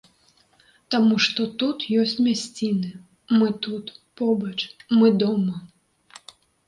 [0.93, 2.89] Таму што тут ёсць мясціны,
[3.37, 3.85] мы тут,
[4.23, 4.59] побач,
[5.01, 5.55] мы дома.